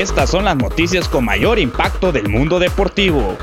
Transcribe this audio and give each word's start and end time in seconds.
estas 0.00 0.30
son 0.30 0.46
las 0.46 0.56
noticias 0.56 1.06
con 1.10 1.26
mayor 1.26 1.58
impacto 1.58 2.10
del 2.10 2.30
mundo 2.30 2.58
deportivo. 2.58 3.36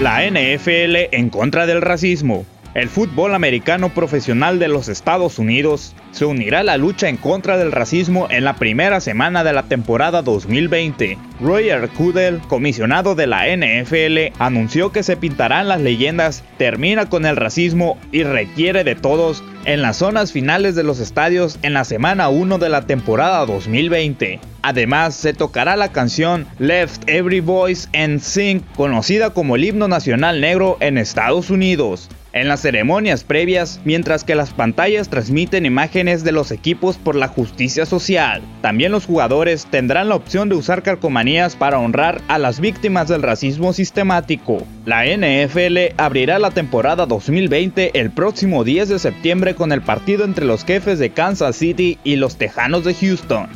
La 0.00 0.28
NFL 0.28 1.08
en 1.12 1.30
contra 1.30 1.64
del 1.64 1.80
racismo. 1.80 2.44
El 2.78 2.88
fútbol 2.88 3.34
americano 3.34 3.92
profesional 3.92 4.60
de 4.60 4.68
los 4.68 4.88
Estados 4.88 5.40
Unidos 5.40 5.96
se 6.12 6.24
unirá 6.24 6.60
a 6.60 6.62
la 6.62 6.76
lucha 6.76 7.08
en 7.08 7.16
contra 7.16 7.56
del 7.56 7.72
racismo 7.72 8.28
en 8.30 8.44
la 8.44 8.54
primera 8.54 9.00
semana 9.00 9.42
de 9.42 9.52
la 9.52 9.64
temporada 9.64 10.22
2020. 10.22 11.18
Roger 11.40 11.90
Goodell, 11.98 12.38
comisionado 12.46 13.16
de 13.16 13.26
la 13.26 13.46
NFL, 13.48 14.32
anunció 14.38 14.92
que 14.92 15.02
se 15.02 15.16
pintarán 15.16 15.66
las 15.66 15.80
leyendas 15.80 16.44
Termina 16.56 17.08
con 17.08 17.26
el 17.26 17.34
racismo 17.34 17.98
y 18.12 18.22
requiere 18.22 18.84
de 18.84 18.94
todos 18.94 19.42
en 19.64 19.82
las 19.82 19.96
zonas 19.96 20.30
finales 20.30 20.76
de 20.76 20.84
los 20.84 21.00
estadios 21.00 21.58
en 21.62 21.72
la 21.72 21.84
semana 21.84 22.28
1 22.28 22.58
de 22.58 22.68
la 22.68 22.86
temporada 22.86 23.44
2020. 23.44 24.38
Además, 24.62 25.16
se 25.16 25.34
tocará 25.34 25.74
la 25.74 25.90
canción 25.90 26.46
Left 26.60 27.08
Every 27.08 27.40
Voice 27.40 27.88
and 27.92 28.20
Sing, 28.20 28.60
conocida 28.76 29.30
como 29.30 29.56
el 29.56 29.64
himno 29.64 29.88
nacional 29.88 30.40
negro 30.40 30.76
en 30.78 30.96
Estados 30.96 31.50
Unidos 31.50 32.08
en 32.40 32.48
las 32.48 32.60
ceremonias 32.60 33.24
previas, 33.24 33.80
mientras 33.84 34.24
que 34.24 34.34
las 34.34 34.50
pantallas 34.50 35.08
transmiten 35.08 35.66
imágenes 35.66 36.24
de 36.24 36.32
los 36.32 36.50
equipos 36.50 36.96
por 36.96 37.14
la 37.14 37.28
justicia 37.28 37.86
social. 37.86 38.42
También 38.62 38.92
los 38.92 39.06
jugadores 39.06 39.66
tendrán 39.66 40.08
la 40.08 40.14
opción 40.14 40.48
de 40.48 40.54
usar 40.54 40.82
calcomanías 40.82 41.56
para 41.56 41.78
honrar 41.78 42.20
a 42.28 42.38
las 42.38 42.60
víctimas 42.60 43.08
del 43.08 43.22
racismo 43.22 43.72
sistemático. 43.72 44.66
La 44.86 45.04
NFL 45.04 45.94
abrirá 45.96 46.38
la 46.38 46.50
temporada 46.50 47.06
2020 47.06 47.98
el 47.98 48.10
próximo 48.10 48.64
10 48.64 48.88
de 48.88 48.98
septiembre 48.98 49.54
con 49.54 49.72
el 49.72 49.82
partido 49.82 50.24
entre 50.24 50.44
los 50.44 50.64
jefes 50.64 50.98
de 50.98 51.10
Kansas 51.10 51.56
City 51.56 51.98
y 52.04 52.16
los 52.16 52.36
Tejanos 52.36 52.84
de 52.84 52.94
Houston. 52.94 53.48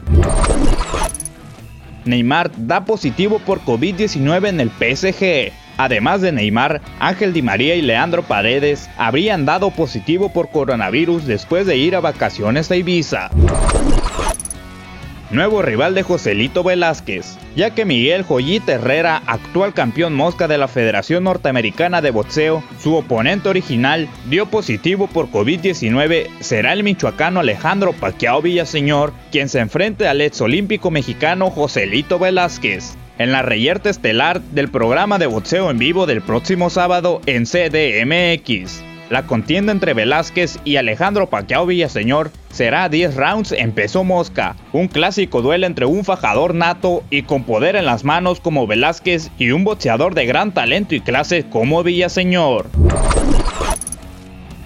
Neymar 2.04 2.50
da 2.56 2.84
positivo 2.84 3.38
por 3.38 3.60
COVID-19 3.60 4.48
en 4.48 4.60
el 4.60 4.70
PSG. 4.70 5.52
Además 5.76 6.20
de 6.20 6.32
Neymar, 6.32 6.80
Ángel 7.00 7.32
Di 7.32 7.42
María 7.42 7.74
y 7.74 7.82
Leandro 7.82 8.22
Paredes 8.22 8.88
habrían 8.96 9.44
dado 9.44 9.70
positivo 9.70 10.32
por 10.32 10.50
coronavirus 10.50 11.26
después 11.26 11.66
de 11.66 11.76
ir 11.76 11.96
a 11.96 12.00
vacaciones 12.00 12.70
a 12.70 12.76
Ibiza. 12.76 13.30
Nuevo 15.32 15.62
rival 15.62 15.94
de 15.94 16.02
Joselito 16.02 16.62
Velázquez, 16.62 17.38
ya 17.56 17.70
que 17.70 17.86
Miguel 17.86 18.22
Joyita 18.22 18.72
Herrera, 18.72 19.22
actual 19.26 19.72
campeón 19.72 20.12
mosca 20.12 20.46
de 20.46 20.58
la 20.58 20.68
Federación 20.68 21.24
Norteamericana 21.24 22.02
de 22.02 22.10
Boxeo, 22.10 22.62
su 22.78 22.94
oponente 22.94 23.48
original, 23.48 24.10
dio 24.28 24.44
positivo 24.44 25.06
por 25.06 25.30
COVID-19, 25.30 26.28
será 26.40 26.74
el 26.74 26.84
michoacano 26.84 27.40
Alejandro 27.40 27.94
Paquiao 27.94 28.42
Villaseñor 28.42 29.14
quien 29.30 29.48
se 29.48 29.60
enfrente 29.60 30.06
al 30.06 30.20
ex 30.20 30.38
olímpico 30.42 30.90
mexicano 30.90 31.48
Joselito 31.48 32.18
Velázquez 32.18 32.98
en 33.22 33.32
la 33.32 33.42
reyerta 33.42 33.88
estelar 33.88 34.40
del 34.40 34.68
programa 34.68 35.18
de 35.18 35.26
boxeo 35.26 35.70
en 35.70 35.78
vivo 35.78 36.06
del 36.06 36.22
próximo 36.22 36.70
sábado 36.70 37.20
en 37.26 37.44
CDMX. 37.44 38.82
La 39.10 39.26
contienda 39.26 39.72
entre 39.72 39.94
Velázquez 39.94 40.58
y 40.64 40.76
Alejandro 40.76 41.28
Pacquiao 41.28 41.66
Villaseñor 41.66 42.30
será 42.50 42.88
10 42.88 43.14
rounds 43.14 43.52
en 43.52 43.72
peso 43.72 44.04
mosca, 44.04 44.56
un 44.72 44.88
clásico 44.88 45.42
duelo 45.42 45.66
entre 45.66 45.86
un 45.86 46.04
fajador 46.04 46.54
nato 46.54 47.04
y 47.10 47.22
con 47.22 47.44
poder 47.44 47.76
en 47.76 47.84
las 47.84 48.04
manos 48.04 48.40
como 48.40 48.66
Velázquez 48.66 49.30
y 49.38 49.50
un 49.50 49.64
boxeador 49.64 50.14
de 50.14 50.26
gran 50.26 50.52
talento 50.52 50.94
y 50.94 51.00
clase 51.00 51.44
como 51.48 51.82
Villaseñor. 51.82 52.70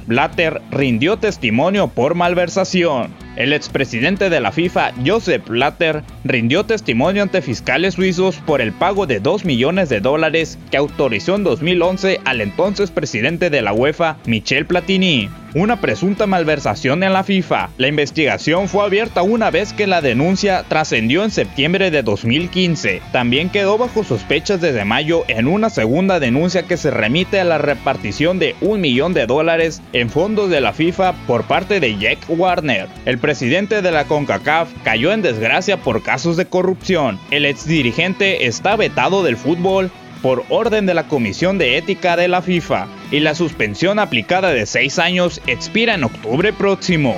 Blatter 0.07 0.63
rindió 0.71 1.17
testimonio 1.17 1.89
por 1.89 2.15
malversación. 2.15 3.26
El 3.37 3.53
expresidente 3.53 4.31
de 4.31 4.41
la 4.41 4.51
FIFA, 4.51 4.93
Joseph 5.05 5.47
Blatter, 5.47 6.03
rindió 6.25 6.65
testimonio 6.65 7.23
ante 7.23 7.43
fiscales 7.43 7.95
suizos 7.95 8.37
por 8.37 8.61
el 8.61 8.73
pago 8.73 9.07
de 9.07 9.21
2 9.21 9.45
millones 9.45 9.89
de 9.91 10.01
dólares 10.01 10.59
que 10.71 10.79
autorizó 10.79 11.35
en 11.35 11.45
2011 11.45 12.21
al 12.25 12.41
entonces 12.41 12.91
presidente 12.91 13.51
de 13.51 13.63
la 13.63 13.75
UEFA, 13.75 14.17
Michel 14.27 14.67
Platini 14.67 15.29
una 15.57 15.81
presunta 15.81 16.27
malversación 16.27 17.03
en 17.03 17.15
la 17.15 17.25
FIFA. 17.25 17.71
La 17.79 17.89
investigación 17.89 18.69
fue 18.69 18.85
abierta 18.85 19.23
una 19.23 19.51
vez 19.51 19.73
que 19.73 19.87
la 19.87 20.03
denuncia 20.03 20.65
trascendió 20.69 21.25
en 21.25 21.31
septiembre 21.31 21.91
de 21.91 22.03
2015. 22.03 23.01
También 23.11 23.49
quedó 23.49 23.79
bajo 23.79 24.05
sospechas 24.05 24.61
desde 24.61 24.85
mayo 24.85 25.25
en 25.29 25.49
una 25.49 25.71
segunda 25.71 26.21
denuncia 26.21 26.65
que 26.65 26.77
se 26.77 26.91
remite 26.91 27.41
a 27.41 27.45
la 27.45 27.57
repartición 27.57 28.39
de 28.39 28.55
un 28.61 28.83
millón 28.83 29.15
de 29.15 29.27
dólares 29.27 29.81
en 29.95 30.11
fondos 30.11 30.51
de 30.51 30.61
la 30.61 30.75
FIFA 30.75 31.15
por 31.27 31.45
parte 31.45 31.81
de 31.81 31.97
Jack 31.97 32.19
Warner. 32.29 32.89
Presidente 33.27 33.83
de 33.83 33.91
la 33.91 34.05
CONCACAF 34.05 34.69
cayó 34.85 35.13
en 35.13 35.21
desgracia 35.21 35.79
por 35.79 36.05
casos 36.05 36.37
de 36.37 36.47
corrupción. 36.47 37.19
El 37.33 37.45
exdirigente 37.45 38.47
está 38.47 38.77
vetado 38.77 39.25
del 39.25 39.37
fútbol 39.37 39.91
por 40.23 40.45
orden 40.49 40.87
de 40.87 40.95
la 40.95 41.09
Comisión 41.09 41.59
de 41.59 41.77
Ética 41.77 42.17
de 42.17 42.29
la 42.29 42.41
FIFA 42.41 42.87
y 43.11 43.19
la 43.19 43.35
suspensión 43.35 43.99
aplicada 43.99 44.51
de 44.51 44.65
seis 44.65 45.01
años 45.01 45.43
expira 45.49 45.95
en 45.95 46.05
octubre 46.05 46.53
próximo. 46.53 47.17